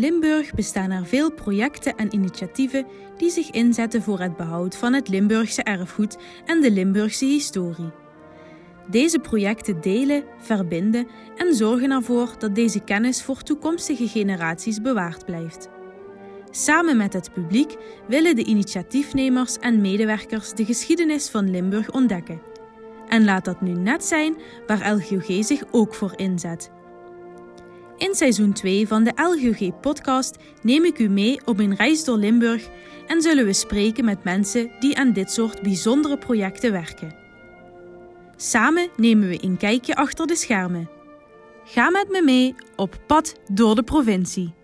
[0.00, 5.08] Limburg bestaan er veel projecten en initiatieven die zich inzetten voor het behoud van het
[5.08, 7.90] Limburgse erfgoed en de Limburgse historie.
[8.90, 11.06] Deze projecten delen, verbinden
[11.36, 15.68] en zorgen ervoor dat deze kennis voor toekomstige generaties bewaard blijft.
[16.50, 17.76] Samen met het publiek
[18.08, 22.42] willen de initiatiefnemers en medewerkers de geschiedenis van Limburg ontdekken.
[23.08, 24.36] En laat dat nu net zijn
[24.66, 26.70] waar LGOG zich ook voor inzet.
[28.00, 32.68] In seizoen 2 van de LGOG-podcast neem ik u mee op een reis door Limburg
[33.06, 37.14] en zullen we spreken met mensen die aan dit soort bijzondere projecten werken.
[38.36, 40.90] Samen nemen we een kijkje achter de schermen.
[41.64, 44.54] Ga met me mee op pad door de provincie.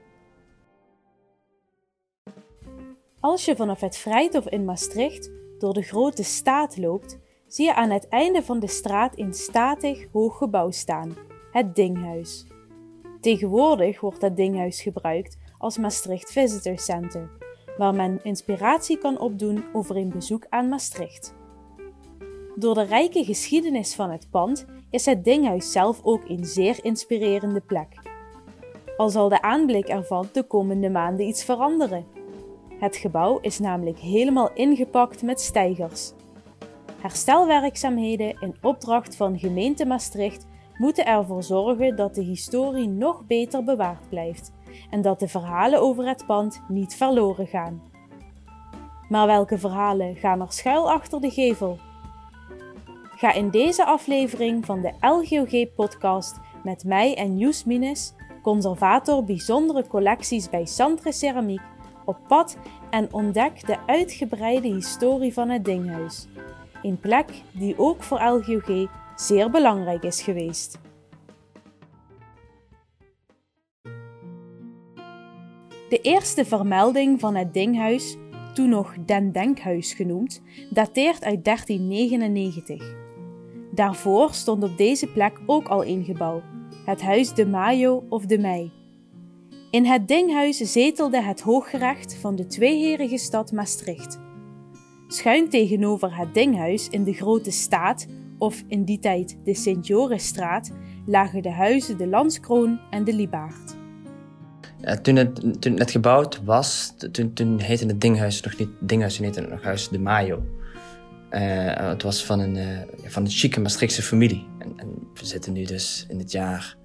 [3.20, 7.90] Als je vanaf het Vrijthof in Maastricht door de grote staat loopt, zie je aan
[7.90, 11.16] het einde van de straat een statig hoog gebouw staan,
[11.52, 12.46] het Dinghuis.
[13.26, 17.30] Tegenwoordig wordt het Dinghuis gebruikt als Maastricht Visitor Center,
[17.76, 21.34] waar men inspiratie kan opdoen over een bezoek aan Maastricht.
[22.54, 27.60] Door de rijke geschiedenis van het pand is het Dinghuis zelf ook een zeer inspirerende
[27.60, 27.88] plek.
[28.96, 32.06] Al zal de aanblik ervan de komende maanden iets veranderen.
[32.78, 36.12] Het gebouw is namelijk helemaal ingepakt met stijgers.
[37.00, 40.46] Herstelwerkzaamheden in opdracht van gemeente Maastricht
[40.78, 44.52] moeten ervoor zorgen dat de historie nog beter bewaard blijft
[44.90, 47.82] en dat de verhalen over het pand niet verloren gaan.
[49.08, 51.78] Maar welke verhalen gaan er schuil achter de gevel?
[53.16, 60.50] Ga in deze aflevering van de LGOG-podcast met mij en Joes Mines, conservator bijzondere collecties
[60.50, 61.60] bij Santre Ceramiek,
[62.04, 62.56] op pad
[62.90, 66.26] en ontdek de uitgebreide historie van het Dinghuis.
[66.82, 70.78] Een plek die ook voor LGOG zeer belangrijk is geweest.
[75.88, 78.16] De eerste vermelding van het Dinghuis,
[78.54, 82.94] toen nog Den Denkhuis genoemd, dateert uit 1399.
[83.70, 86.42] Daarvoor stond op deze plek ook al een gebouw,
[86.84, 88.72] het Huis de Mayo of de Mei.
[89.70, 94.18] In het Dinghuis zetelde het hooggerecht van de tweeherige stad Maastricht.
[95.08, 98.06] Schuin tegenover het Dinghuis in de Grote Staat,
[98.38, 100.72] of in die tijd de Sint-Jorisstraat,
[101.06, 103.76] lagen de huizen de Landskroon en de Liebaard.
[105.02, 109.40] toen, het, toen het gebouwd was, toen, toen heette het Dinghuis nog niet Dinghuis, heette
[109.40, 110.42] het nog Huis de Mayo.
[111.30, 111.40] Uh,
[111.74, 114.46] het was van een, uh, van een chique Maastrichtse familie.
[114.58, 116.76] En, en, we zitten nu dus in het jaar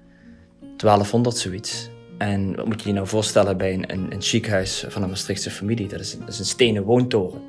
[0.77, 1.89] 1200 zoiets.
[2.17, 5.87] En wat moet je je nou voorstellen bij een, een, huis van een Maastrichtse familie?
[5.87, 7.41] Dat is, dat een stenen woontoren.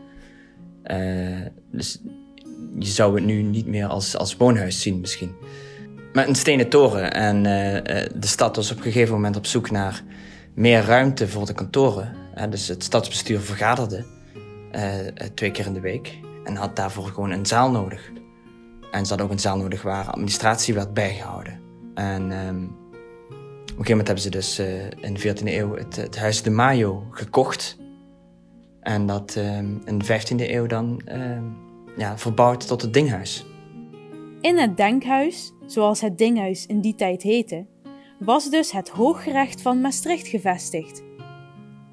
[0.87, 2.01] Uh, dus
[2.79, 5.35] je zou het nu niet meer als, als woonhuis zien misschien.
[6.13, 7.13] Maar een stenen toren.
[7.13, 7.43] En
[8.15, 10.03] de stad was op een gegeven moment op zoek naar
[10.55, 12.13] meer ruimte voor de kantoren.
[12.51, 14.05] dus het stadsbestuur vergaderde
[15.35, 16.19] twee keer in de week.
[16.45, 18.11] En had daarvoor gewoon een zaal nodig.
[18.91, 21.61] En ze had ook een zaal nodig waar administratie werd bijgehouden.
[21.95, 22.77] En um,
[23.73, 24.59] op een gegeven moment hebben ze dus
[25.01, 27.77] in de 14e eeuw het, het, Huis de Mayo gekocht.
[28.81, 31.57] En dat um, in de 15e eeuw dan um,
[31.97, 33.47] ja, verbouwd tot het Dinghuis.
[34.41, 37.67] In het Denkhuis, zoals het Dinghuis in die tijd heette,
[38.19, 41.03] was dus het Hooggerecht van Maastricht gevestigd.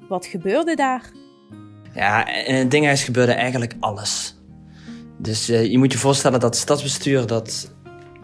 [0.08, 1.10] Wat gebeurde daar?
[1.94, 4.38] Ja, in het Dinghuis gebeurde eigenlijk alles.
[5.18, 7.74] Dus uh, je moet je voorstellen dat het stadsbestuur dat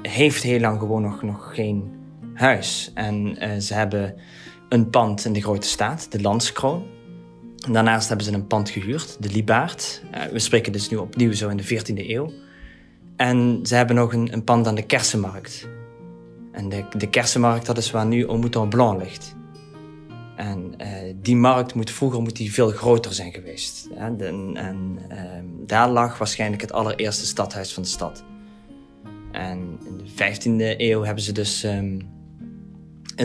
[0.03, 1.91] heeft heel lang gewoon nog, nog geen
[2.35, 2.91] huis.
[2.95, 4.15] En uh, ze hebben
[4.69, 6.87] een pand in de grote staat, de Landskroon.
[7.73, 10.03] Daarnaast hebben ze een pand gehuurd, de Liebaard.
[10.15, 12.33] Uh, we spreken dus nu opnieuw zo in de 14e eeuw.
[13.17, 15.69] En ze hebben nog een, een pand aan de Kersenmarkt.
[16.53, 19.35] En de, de Kersenmarkt, dat is waar nu Au Mouton Blanc ligt.
[20.37, 20.87] En uh,
[21.23, 23.89] die markt moet vroeger moet die veel groter zijn geweest.
[23.97, 25.17] En, uh,
[25.67, 28.25] daar lag waarschijnlijk het allereerste stadhuis van de stad.
[29.33, 32.09] En in de 15e eeuw hebben ze dus een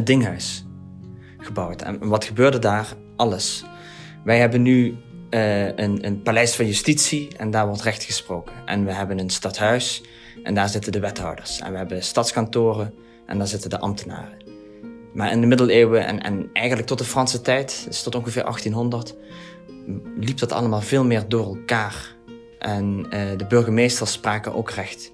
[0.04, 0.66] dinghuis
[1.38, 1.82] gebouwd.
[1.82, 2.94] En wat gebeurde daar?
[3.16, 3.64] Alles.
[4.24, 4.98] Wij hebben nu
[5.30, 8.54] uh, een, een paleis van justitie en daar wordt recht gesproken.
[8.66, 10.04] En we hebben een stadhuis
[10.44, 11.60] en daar zitten de wethouders.
[11.60, 12.94] En we hebben stadskantoren
[13.26, 14.38] en daar zitten de ambtenaren.
[15.14, 19.16] Maar in de middeleeuwen en, en eigenlijk tot de Franse tijd, dus tot ongeveer 1800,
[20.20, 22.16] liep dat allemaal veel meer door elkaar.
[22.60, 25.12] En uh, de burgemeesters spraken ook recht.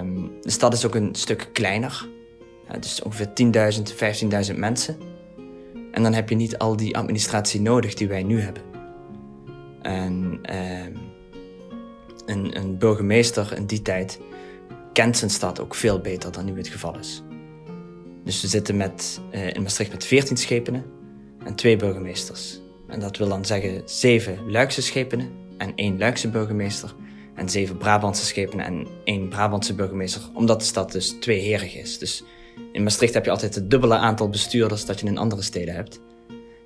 [0.00, 2.08] Um, de stad is ook een stuk kleiner.
[2.80, 3.28] Dus ongeveer
[4.46, 4.96] 10.000, 15.000 mensen.
[5.92, 8.62] En dan heb je niet al die administratie nodig die wij nu hebben.
[9.82, 10.96] En uh,
[12.26, 14.20] een, een burgemeester in die tijd
[14.92, 17.22] kent zijn stad ook veel beter dan nu het geval is.
[18.24, 20.84] Dus we zitten met, uh, in Maastricht met 14 schepenen.
[21.44, 22.60] en twee burgemeesters.
[22.88, 26.94] En dat wil dan zeggen zeven Luikse schepenen en één Luikse burgemeester.
[27.34, 30.22] En zeven Brabantse schepenen en één Brabantse burgemeester.
[30.34, 31.98] Omdat de stad dus tweeherig is.
[31.98, 32.24] Dus
[32.72, 36.00] in Maastricht heb je altijd het dubbele aantal bestuurders dat je in andere steden hebt.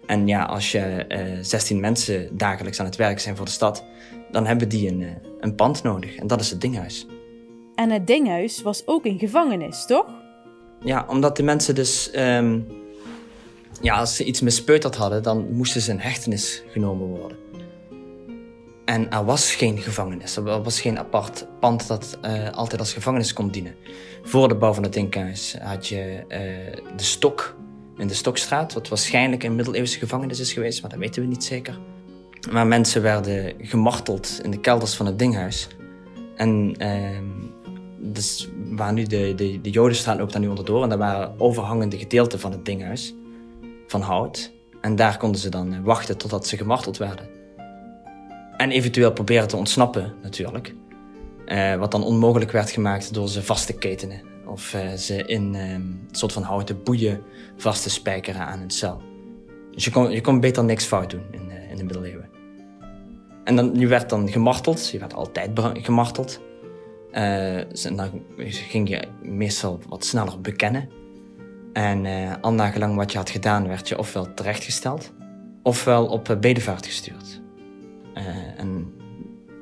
[0.06, 3.50] En ja, als je uh, eh, 16 mensen dagelijks aan het werk zijn voor de
[3.50, 3.84] stad,
[4.30, 5.08] dan hebben die een, uh,
[5.40, 6.16] een pand nodig.
[6.16, 7.06] En dat is het dinghuis.
[7.74, 10.06] En het dinghuis was ook een gevangenis, toch?
[10.84, 12.66] Ja, omdat de mensen dus um,
[13.80, 17.36] ja, als ze iets mispeuterd hadden, dan moesten ze in hechtenis genomen worden.
[18.84, 20.37] En er was geen gevangenis.
[20.37, 23.75] Er was geen apart pand dat uh, altijd als gevangenis kon dienen.
[24.23, 26.38] Voor de bouw van het Dinkhuis had je uh,
[26.96, 27.56] de Stok
[27.96, 31.44] in de Stokstraat, wat waarschijnlijk een middeleeuwse gevangenis is geweest, maar dat weten we niet
[31.44, 31.79] zeker.
[32.50, 35.69] Maar mensen werden gemarteld in de kelders van het Dinghuis.
[36.37, 37.19] En uh,
[37.99, 40.82] dus waar nu de, de, de Jodenstraat loopt daar nu onderdoor.
[40.82, 43.14] En daar waren overhangende gedeelten van het Dinghuis
[43.87, 44.52] van hout.
[44.81, 47.41] En daar konden ze dan eh, wachten totdat ze gemarteld werden.
[48.56, 50.75] En eventueel proberen te ontsnappen, natuurlijk.
[51.46, 54.20] Uh, wat dan onmogelijk werd gemaakt door ze vast te ketenen.
[54.46, 57.22] Of uh, ze in uh, een soort van houten boeien
[57.56, 59.02] vast te spijkeren aan een cel.
[59.70, 62.31] Dus je kon, je kon beter niks fout doen in, in de middeleeuwen.
[63.44, 64.88] En dan, je werd dan gemarteld.
[64.88, 66.40] Je werd altijd gemarteld.
[67.10, 70.88] en dan ging je meestal wat sneller bekennen.
[71.72, 75.12] En uh, al nagelang wat je had gedaan, werd je ofwel terechtgesteld,
[75.62, 77.41] ofwel op bedevaart gestuurd.
[78.14, 78.26] Uh,
[78.56, 78.94] en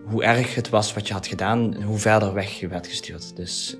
[0.05, 3.37] hoe erg het was wat je had gedaan, hoe verder weg je werd gestuurd.
[3.37, 3.76] Dus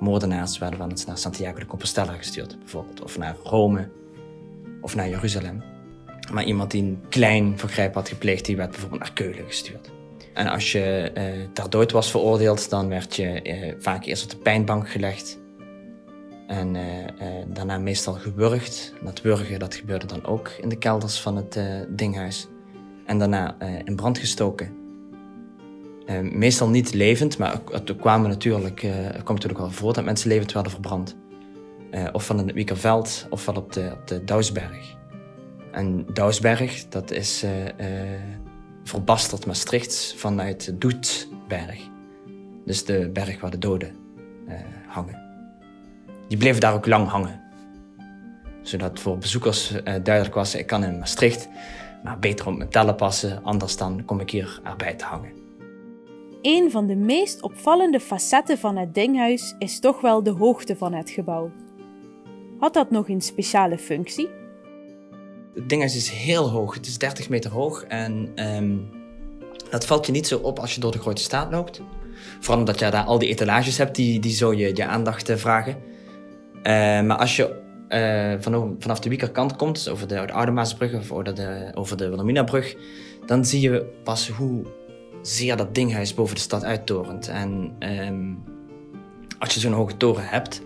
[0.00, 3.02] moordenaars werden wel eens naar Santiago de Compostela gestuurd, bijvoorbeeld.
[3.02, 3.88] Of naar Rome,
[4.80, 5.62] of naar Jeruzalem.
[6.32, 9.90] Maar iemand die een klein vergrijp had gepleegd, die werd bijvoorbeeld naar Keulen gestuurd.
[10.34, 11.12] En als je
[11.52, 15.38] ter dood was veroordeeld, dan werd je vaak eerst op de pijnbank gelegd
[16.46, 18.92] en uh, uh, daarna meestal gewurgd.
[19.02, 22.48] Dat wurgen dat gebeurde dan ook in de kelders van het uh, dinghuis.
[23.06, 24.70] En daarna in brand gestoken.
[26.22, 30.52] meestal niet levend, maar het kwamen natuurlijk, het kwam natuurlijk wel voor dat mensen levend
[30.52, 31.16] werden verbrand.
[32.12, 34.24] of van het Wiekerveld, ofwel op de, op de.
[35.72, 37.44] En Douwsberg, dat is
[38.84, 41.88] verbasterd Maastricht vanuit Doetberg.
[42.64, 43.94] Dus de berg waar de doden
[44.86, 45.26] hangen
[46.28, 47.40] die bleven daar ook lang hangen.
[48.62, 51.48] Zodat voor bezoekers duidelijk was, ik kan in Maastricht,
[52.02, 55.32] maar beter op mijn tellen passen, anders dan kom ik hier erbij te hangen.
[56.42, 60.94] Een van de meest opvallende facetten van het dinghuis is toch wel de hoogte van
[60.94, 61.50] het gebouw.
[62.58, 64.28] Had dat nog een speciale functie?
[65.54, 68.88] Het dinghuis is heel hoog, het is 30 meter hoog en um,
[69.70, 71.80] dat valt je niet zo op als je door de Grote Staat loopt.
[72.40, 75.36] Vooral omdat je daar al die etalages hebt die, die zo je, je aandacht uh,
[75.36, 75.76] vragen.
[76.56, 76.62] Uh,
[77.02, 77.64] maar als je
[78.40, 80.60] van, vanaf de Wiekerkant komt, dus over de, de Oude
[80.98, 82.76] of over de, over Wilhelminabrug,
[83.26, 84.64] dan zie je pas hoe
[85.22, 87.28] zeer dat dinghuis boven de stad uittorent.
[87.28, 88.42] En um,
[89.38, 90.62] als je zo'n hoge toren hebt,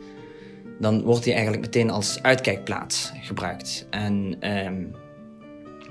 [0.79, 3.87] dan wordt die eigenlijk meteen als uitkijkplaats gebruikt.
[3.91, 4.15] En
[4.67, 4.95] um,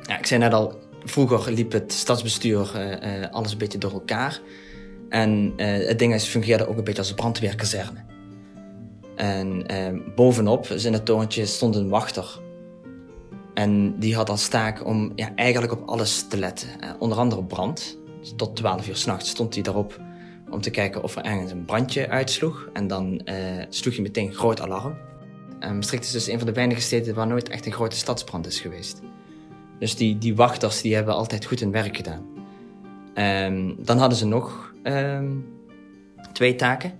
[0.01, 4.39] ja, ik zei net al, vroeger liep het stadsbestuur uh, alles een beetje door elkaar.
[5.09, 7.99] En het dinghuis fungeerde ook een beetje als brandweerkazerne.
[9.19, 12.39] En eh, bovenop, in het torentje, stond een wachter.
[13.53, 16.69] En die had als taak om ja, eigenlijk op alles te letten.
[16.79, 17.97] Eh, onder andere brand.
[18.19, 20.01] Dus tot 12 uur s'nachts stond hij daarop
[20.49, 22.69] om te kijken of er ergens een brandje uitsloeg.
[22.73, 23.35] En dan eh,
[23.69, 24.97] sloeg hij meteen groot alarm.
[25.59, 28.47] En Maastricht is dus een van de weinige steden waar nooit echt een grote stadsbrand
[28.47, 29.01] is geweest.
[29.79, 32.25] Dus die, die wachters die hebben altijd goed hun werk gedaan.
[33.15, 34.73] Um, dan hadden ze nog
[36.33, 36.93] twee taken.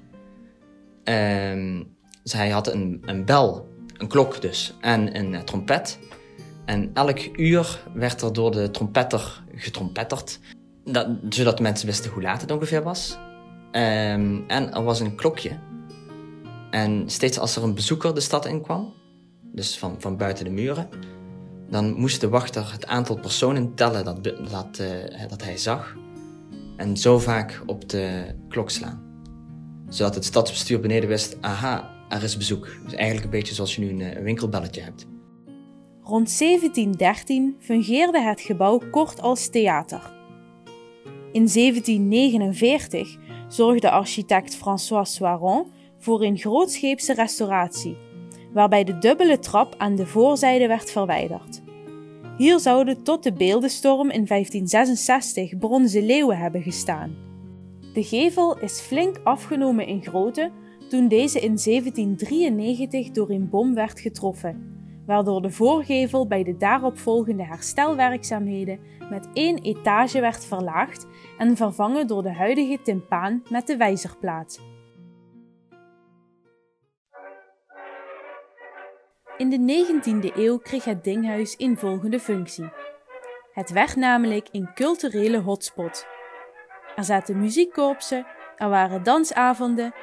[1.04, 1.98] Um,
[2.30, 3.68] dus hij had een, een bel,
[3.98, 6.00] een klok dus, en een uh, trompet.
[6.66, 10.40] En elk uur werd er door de trompetter getrompetterd,
[10.84, 13.18] dat, zodat mensen wisten hoe laat het ongeveer was.
[13.72, 15.60] Um, en er was een klokje.
[16.72, 18.94] En steeds als er een bezoeker de stad inkwam,
[19.42, 20.90] dus van, van buiten de muren,
[21.70, 24.82] dan moest de wachter het aantal personen tellen dat, dat,
[25.30, 25.96] dat hij zag.
[26.78, 29.08] En zo vaak op de klok slaan.
[29.88, 32.68] Zodat het stadsbestuur beneden wist, aha, er is bezoek.
[32.84, 35.08] Dus eigenlijk een beetje zoals je nu een, eh, winkelbelletje hebt.
[36.01, 40.18] Rond 1713 fungeerde het gebouw kort als theater.
[41.32, 45.66] In 1749 zorgde architect François Soiron
[45.98, 47.98] voor een grootscheepse restauratie,
[48.54, 51.62] waarbij de dubbele trap aan de voorzijde werd verwijderd.
[52.38, 57.16] Hier zouden tot de beeldenstorm in 1566 bronzen leeuwen hebben gestaan.
[57.94, 60.51] De gevel is flink afgenomen in grootte
[60.89, 67.43] toen deze in 1793 door een bom werd getroffen, waardoor de voorgevel bij de daaropvolgende
[67.43, 68.79] herstelwerkzaamheden
[69.10, 74.60] met één etage werd verlaagd en vervangen door de huidige timpaan met de wijzerplaat.
[79.38, 82.69] In de 19e eeuw kreeg het dinghuis een volgende functie.
[83.53, 86.08] Het werd namelijk een culturele hotspot.
[86.96, 88.25] Er zaten muziekkorpsen,
[88.58, 89.93] er waren dansavonden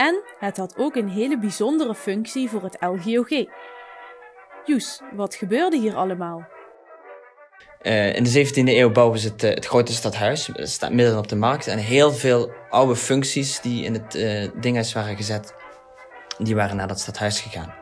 [0.00, 3.28] en het had ook een hele bijzondere functie voor het LGOG.
[4.64, 6.48] Joes, wat gebeurde hier allemaal?
[7.82, 10.46] Uh, in de 17e eeuw bouwen ze het, uh, het grote stadhuis.
[10.46, 11.66] Het staat midden op de markt.
[11.66, 15.54] En heel veel oude functies die in het uh, dinghuis waren gezet,
[16.38, 17.74] die waren naar dat stadhuis gegaan.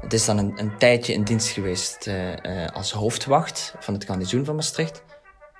[0.00, 2.10] Het is dan een, een tijdje in dienst geweest
[2.72, 5.02] als hoofdwacht van het garnizoen van Maastricht.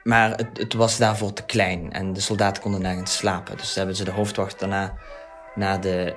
[0.02, 3.56] Maar het, het, was daarvoor te klein en de soldaten konden nergens slapen.
[3.56, 4.98] Dus hebben ze de hoofdwacht daarna
[5.56, 6.14] naar de,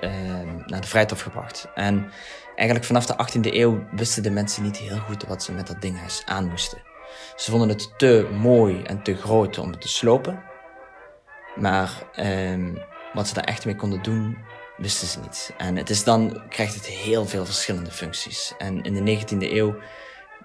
[0.65, 1.67] naar de Vrijthof gebracht.
[1.75, 2.11] En
[2.55, 5.81] eigenlijk vanaf de 18e eeuw wisten de mensen niet heel goed wat ze met dat
[5.81, 6.81] dinghuis aan moesten.
[7.35, 10.43] Ze vonden het te mooi en te groot om het te slopen.
[11.55, 12.77] Maar um,
[13.13, 14.37] wat ze daar echt mee konden doen,
[14.77, 15.53] wisten ze niet.
[15.57, 18.53] En het is dan krijgt het heel veel verschillende functies.
[18.57, 19.75] En in de 19e eeuw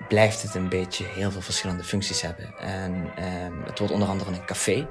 [0.09, 2.55] blijft het een beetje heel veel verschillende functies hebben.
[2.59, 4.89] En um, het wordt onder andere een café,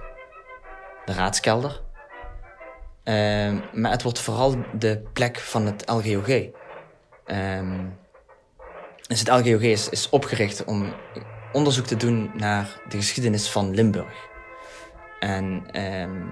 [1.05, 1.82] de raadskelder.
[3.03, 6.29] Um, maar het wordt vooral de plek van het LGOG.
[7.25, 7.97] Um,
[9.07, 10.93] dus het LGOG is, is opgericht om
[11.51, 14.27] onderzoek te doen naar de geschiedenis van Limburg.
[15.19, 16.31] En um,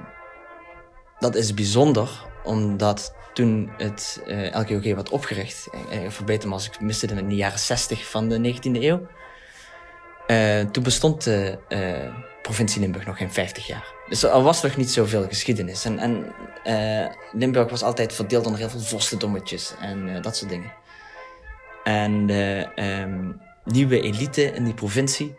[1.20, 2.10] dat is bijzonder,
[2.44, 7.36] omdat toen het eh, LGOG werd opgericht, uh, verbeter me als ik miste in de
[7.36, 9.08] jaren 60 van de 19e eeuw,
[10.72, 11.58] toen bestond de
[12.52, 13.94] provincie Limburg nog geen 50 jaar.
[14.10, 15.86] Dus er was nog niet zoveel geschiedenis.
[15.86, 16.34] En, en
[17.32, 20.72] Limburg was altijd verdeeld onder heel veel vorstendommetjes en dat soort dingen.
[21.84, 25.36] En de um, nieuwe elite in die provincie,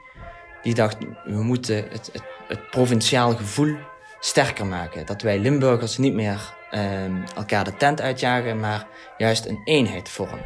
[0.62, 3.76] die dacht, we moeten het, het, het provinciaal gevoel
[4.20, 5.06] sterker maken.
[5.06, 8.86] Dat wij Limburgers niet meer um, elkaar de tent uitjagen, maar
[9.18, 10.44] juist een eenheid vormen.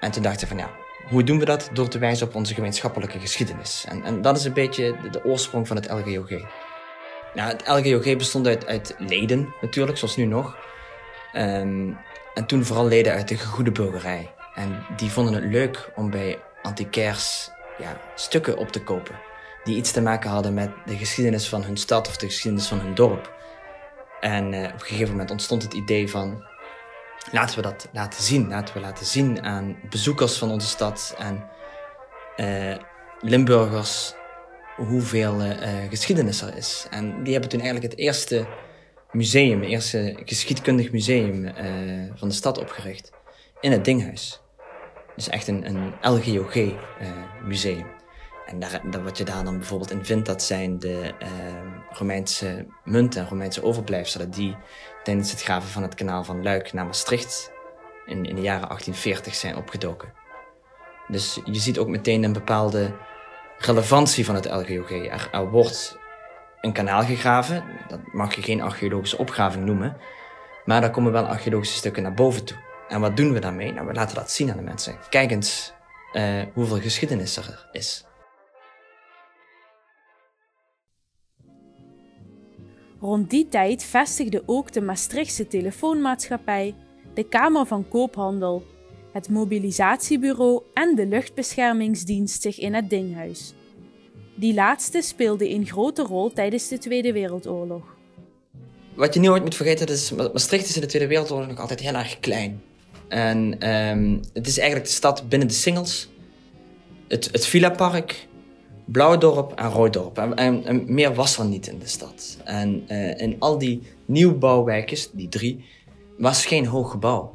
[0.00, 0.70] En toen dachten ze van ja,
[1.08, 1.70] hoe doen we dat?
[1.72, 3.84] Door te wijzen op onze gemeenschappelijke geschiedenis.
[3.88, 6.30] En, en dat is een beetje de, oorsprong van het LGOG.
[7.34, 10.56] Nou, het LGOG bestond uit, uit leden natuurlijk, zoals nu nog.
[11.36, 11.98] Um,
[12.34, 14.30] en toen vooral leden uit de goede burgerij.
[14.54, 19.14] En die vonden het leuk om bij antiquairs ja, stukken op te kopen.
[19.64, 22.80] Die iets te maken hadden met de geschiedenis van hun stad of de geschiedenis van
[22.80, 23.32] hun dorp.
[24.20, 26.44] En uh, op een gegeven moment ontstond het idee van...
[27.32, 28.48] Laten we dat laten zien.
[28.48, 31.44] Laten we laten zien aan bezoekers van onze stad en
[32.36, 32.76] uh,
[33.20, 34.14] Limburgers
[34.76, 35.54] hoeveel uh,
[35.88, 36.86] geschiedenis er is.
[36.90, 38.46] En die hebben toen eigenlijk het eerste
[39.12, 41.52] museum, het eerste geschiedkundig museum
[42.14, 43.10] van de stad opgericht.
[43.60, 44.42] In het Dinghuis.
[45.16, 47.78] Dus echt een, een LGOG-museum.
[47.78, 47.92] Eh,
[48.46, 48.58] en
[48.90, 51.14] daar, wat je daar dan bijvoorbeeld in vindt, dat zijn de
[51.90, 54.56] Romeinse munten en Romeinse overblijfselen die
[55.04, 57.52] tijdens het graven van het kanaal van Luik naar Maastricht
[58.06, 60.12] in, in de jaren 1840 zijn opgedoken.
[61.08, 62.92] Dus je ziet ook meteen een bepaalde
[63.58, 64.90] relevantie van het LGOG.
[64.90, 65.98] Er, wordt
[66.60, 69.96] een kanaal gegraven, dat mag je geen archeologische opgraving noemen,
[70.64, 72.56] maar daar komen wel archeologische stukken naar boven toe.
[72.88, 73.72] En wat doen we daarmee?
[73.72, 74.98] Nou, we laten dat zien aan de mensen.
[75.08, 75.72] Kijk eens
[76.12, 78.04] uh, hoeveel geschiedenis er is.
[83.04, 86.74] Rond die tijd vestigde ook de Maastrichtse telefoonmaatschappij,
[87.14, 88.64] de Kamer van Koophandel,
[89.12, 93.52] het mobilisatiebureau en de luchtbeschermingsdienst zich in het Dinghuis.
[94.34, 97.82] Die laatste speelde een grote rol tijdens de Tweede Wereldoorlog.
[98.94, 101.80] Wat je niet ooit moet vergeten is, Maastricht is in de Tweede Wereldoorlog nog altijd
[101.80, 102.62] heel erg klein.
[103.08, 106.08] En um, het is eigenlijk de stad binnen de singles.
[107.08, 108.26] Het, het Villa-park,
[108.84, 110.18] Blauwdorp en Rooidorp.
[110.18, 112.38] En, en, meer was er niet in de stad.
[112.44, 115.64] En uh, in al die nieuwbouwwijkjes, die drie,
[116.18, 117.34] was geen hoog gebouw.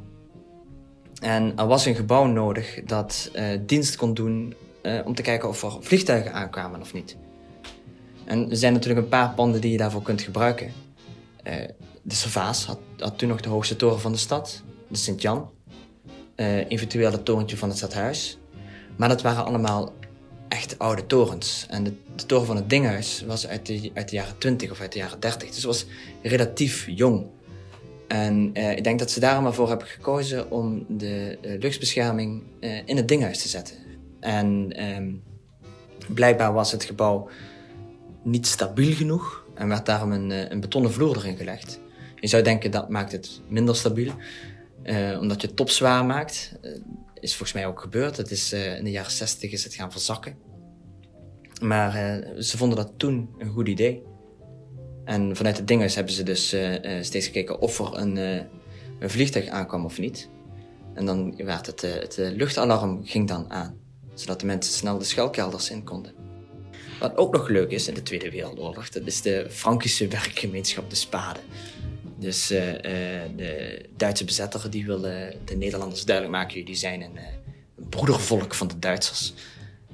[1.22, 5.48] En er was een gebouw nodig dat uh, dienst kon doen uh, om te kijken
[5.48, 7.16] of er vliegtuigen aankwamen of niet.
[8.24, 10.72] En er zijn natuurlijk een paar panden die je daarvoor kunt gebruiken.
[12.02, 15.50] de Servaas had, had toen nog de hoogste toren van de stad, de Sint-Jan
[16.68, 18.38] eventueel het torentje van het stadhuis.
[18.96, 19.92] Maar dat waren allemaal
[20.50, 21.66] echt oude torens.
[21.68, 24.80] En de, de toren van het Dinghuis was uit de, uit de jaren 20 of
[24.80, 25.50] uit de jaren 30.
[25.50, 25.86] Dus was
[26.22, 27.26] relatief jong.
[28.08, 32.42] En uh, ik denk dat ze daarom maar voor hebben gekozen om de uh, luchtsbescherming
[32.60, 33.76] uh, in het Dinghuis te zetten.
[34.20, 35.22] En um,
[36.14, 37.28] blijkbaar was het gebouw
[38.22, 41.80] niet stabiel genoeg en werd daarom een, een betonnen vloer erin gelegd.
[42.14, 44.12] Je zou denken dat maakt het minder stabiel.
[45.20, 46.52] Omdat je het topzwaar maakt.
[47.20, 48.30] Is volgens mij ook gebeurd.
[48.30, 50.36] Is, in de jaren 60 is het gaan verzakken.
[51.62, 51.92] Maar
[52.38, 54.02] ze vonden dat toen een goed idee.
[55.04, 56.56] En vanuit het dinghuis hebben ze dus
[57.00, 60.28] steeds gekeken of er een, een vliegtuig aankwam of niet.
[60.94, 63.80] En dan werd het, het luchtalarm ging dan aan,
[64.14, 66.14] zodat de mensen snel de schuilkelders in konden.
[67.00, 70.96] Wat ook nog leuk is in de Tweede Wereldoorlog, dat is de Frankische werkgemeenschap de
[70.96, 71.40] Spade.
[72.20, 72.58] Dus uh,
[73.36, 77.18] de Duitse bezetter die willen de Nederlanders duidelijk maken, jullie zijn een,
[77.88, 79.34] broedervolk van de Duitsers.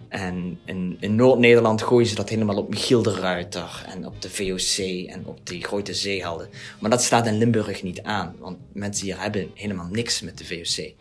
[0.08, 4.30] En in, in Noord-Nederland gooien ze dat helemaal op Michiel de Ruiter en op de
[4.30, 6.48] VOC en op die grote zeehelden.
[6.80, 10.44] Maar dat staat in Limburg niet aan, want mensen hier hebben helemaal niks met de
[10.44, 10.92] VOC.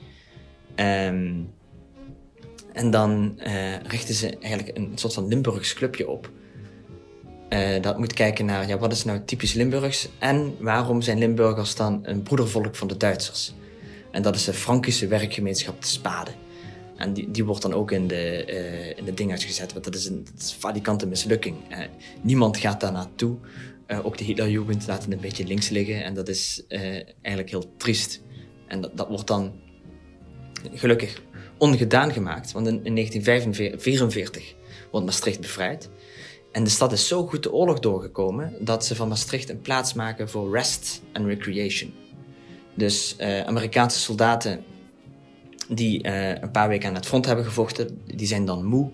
[0.75, 1.53] Um,
[2.73, 3.39] en dan
[3.83, 6.29] richten ze eigenlijk een soort van Limburgs clubje op.
[7.49, 11.75] Uh, dat moet kijken naar ja, wat is nou typisch Limburgs en waarom zijn Limburgers
[11.75, 13.53] dan een broedervolk van de Duitsers.
[14.11, 16.31] En dat is de Frankische werkgemeenschap de Spade.
[16.97, 19.95] En die, die wordt dan ook in de, uh, in de ding uitgezet, want dat
[19.95, 20.27] is een,
[20.61, 21.55] dat mislukking.
[22.21, 23.37] niemand gaat daar naartoe.
[24.03, 26.63] ook de Hitlerjugend laat het een beetje links liggen en dat is
[27.21, 28.21] eigenlijk heel triest.
[28.67, 29.53] En dat, dat wordt dan
[30.73, 31.21] gelukkig
[31.57, 32.51] ongedaan gemaakt.
[32.51, 34.55] Want in, 1944
[34.91, 35.89] wordt Maastricht bevrijd.
[36.55, 39.93] En de stad is zo goed de oorlog doorgekomen dat ze van Maastricht een plaats
[39.93, 41.93] maken voor rest and recreation.
[42.73, 44.63] Dus uh, Amerikaanse soldaten
[45.69, 48.91] die uh, een paar weken aan het front hebben gevochten, die zijn dan moe.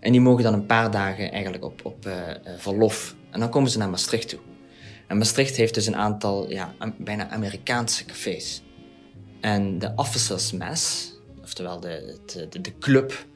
[0.00, 2.14] En die mogen dan een paar dagen eigenlijk op, op uh,
[2.56, 3.14] verlof.
[3.30, 4.40] En dan komen ze naar Maastricht toe.
[5.06, 8.62] En Maastricht heeft dus een aantal ja, bijna Amerikaanse cafés.
[9.40, 12.18] En de Officers Mess, oftewel de,
[12.50, 13.26] de, de club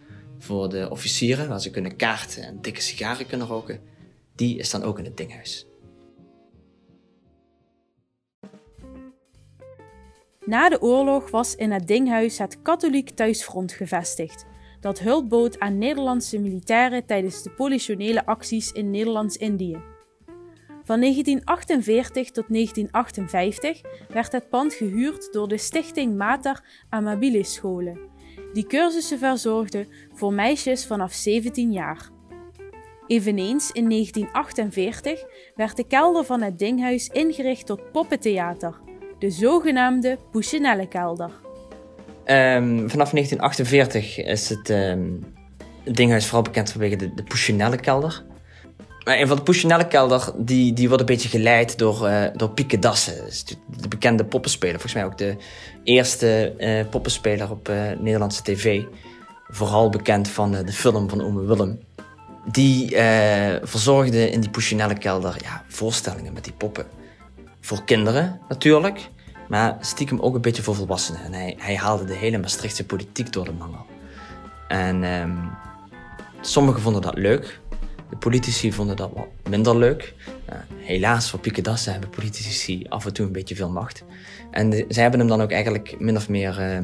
[0.45, 3.81] voor de officieren, waar ze kunnen kaarten en dikke sigaren kunnen roken,
[4.35, 5.67] die is dan ook in het dinghuis.
[10.47, 14.45] Na de oorlog was in het dinghuis het katholiek thuisfront gevestigd,
[14.81, 19.83] dat hulp bood aan Nederlandse militairen tijdens de politionele acties in Nederlands-Indië.
[20.85, 27.99] Van 1948 tot 1958 werd het pand gehuurd door de Stichting Mater Amabilis Scholen,
[28.55, 32.11] die cursussen verzorgde voor meisjes vanaf 17 jaar.
[33.07, 38.81] Eveneens in 1948 werd de kelder van het Dinghuis ingericht tot poppentheater,
[39.19, 41.31] de zogenaamde Pouchinelle-kelder.
[42.27, 45.25] Um, vanaf 1948 is het, um,
[45.85, 48.25] het Dinghuis vooral bekend vanwege de, de Pouchinelle-kelder.
[49.05, 52.79] Maar een van de Pouchinelle-kelder die, die wordt een beetje geleid door, uh, door Pieke
[52.79, 53.15] Dassen.
[53.81, 54.81] De bekende poppenspeler.
[54.81, 55.37] Volgens mij ook de
[55.85, 58.83] eerste uh, poppenspeler op uh, Nederlandse tv.
[59.49, 61.81] Vooral bekend van de film van Ome Willem.
[62.51, 62.97] Die
[63.63, 66.87] verzorgde in die Pouchinelle-kelder ja, voorstellingen met die poppen.
[67.61, 69.09] Voor kinderen natuurlijk.
[69.49, 71.25] Maar stiekem ook een beetje voor volwassenen.
[71.25, 73.87] En hij, hij haalde de hele Maastrichtse politiek door de mangel.
[74.69, 75.51] En um,
[76.41, 77.61] sommigen vonden dat leuk.
[78.11, 80.15] De politici vonden dat wat minder leuk.
[80.51, 84.05] Uh, helaas voor Pieke Dassen hebben politici af en toe een beetje veel macht.
[84.51, 86.79] En zij hebben hem dan ook eigenlijk min of meer uh,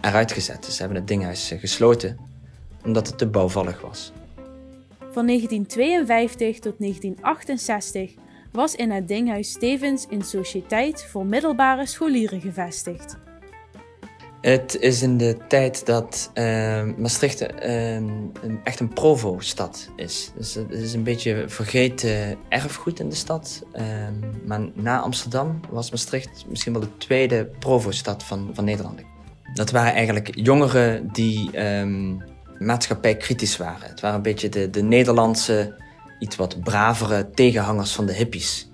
[0.00, 0.64] eruit gezet.
[0.64, 2.18] Dus ze hebben het dinghuis uh, gesloten,
[2.84, 4.12] omdat het te bouwvallig was.
[4.98, 8.14] Van 1952 tot 1968
[8.52, 13.16] was in het dinghuis Stevens in Sociëteit voor middelbare scholieren gevestigd.
[14.46, 20.32] Het is in de tijd dat uh, Maastricht uh, een, echt een provo-stad is.
[20.36, 23.62] Dus het is een beetje vergeten erfgoed in de stad.
[23.74, 23.82] Uh,
[24.44, 29.00] maar na Amsterdam was Maastricht misschien wel de tweede provo-stad van, van Nederland.
[29.54, 32.22] Dat waren eigenlijk jongeren die um,
[32.58, 33.88] maatschappij kritisch waren.
[33.88, 35.82] Het waren een beetje de, de Nederlandse,
[36.18, 38.70] iets wat bravere tegenhangers van de hippies.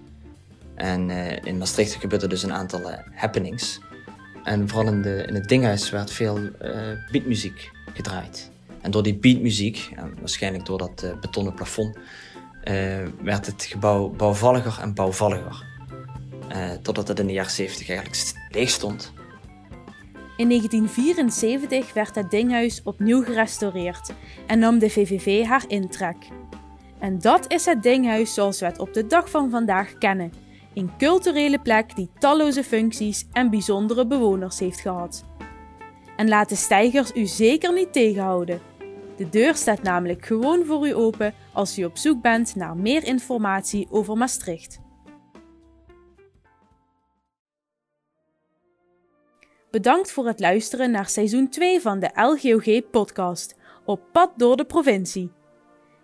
[0.74, 3.80] En uh, in Maastricht gebeurde dus een aantal uh, happenings.
[4.44, 6.50] En vooral in, de, in het dinghuis werd veel uh,
[7.10, 8.50] beatmuziek gedraaid.
[8.80, 12.02] En door die beatmuziek, en waarschijnlijk door dat uh, betonnen plafond, uh,
[13.22, 15.64] werd het gebouw bouwvalliger en bouwvalliger.
[16.82, 19.12] totdat het in de jaren 70 eigenlijk leeg stond.
[20.36, 24.12] In 1974 werd het dinghuis opnieuw gerestaureerd
[24.46, 26.16] en nam de VVV haar intrek.
[26.98, 30.32] En dat is het dinghuis zoals we het op de dag van vandaag kennen
[30.74, 35.24] een culturele plek die talloze functies en bijzondere bewoners heeft gehad.
[36.16, 38.60] En laat de stijgers u zeker niet tegenhouden.
[39.16, 43.04] De deur staat namelijk gewoon voor u open als u op zoek bent naar meer
[43.04, 44.80] informatie over Maastricht.
[49.70, 53.54] Bedankt voor het luisteren naar seizoen 2 van de LGOG-podcast
[53.84, 55.30] Op pad door de provincie.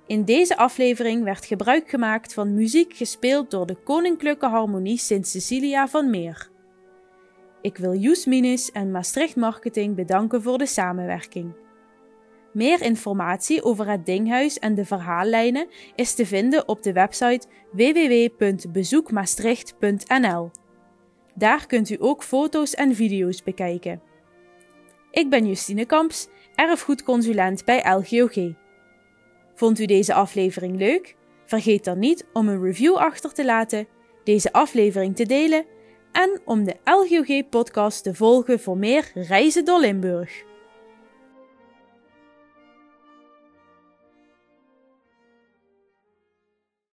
[0.08, 5.88] In deze aflevering werd gebruik gemaakt van muziek gespeeld door de Koninklijke Harmonie Sint Cecilia
[5.88, 6.50] van Meer.
[7.62, 11.52] Ik wil Joes Minis en Maastricht Marketing bedanken voor de samenwerking.
[12.52, 20.50] Meer informatie over het Dinghuis en de verhaallijnen is te vinden op de website www.bezoekmaastricht.nl.
[21.34, 24.02] Daar kunt u ook foto's en video's bekijken.
[25.10, 28.66] Ik ben Justine Kamps, erfgoedconsulent bij LGOG.
[29.58, 31.16] Vond u deze aflevering leuk?
[31.44, 33.88] Vergeet dan niet om een review achter te laten,
[34.24, 35.64] deze aflevering te delen
[36.12, 40.44] en om de LGOG-podcast te volgen voor meer reizen door Limburg.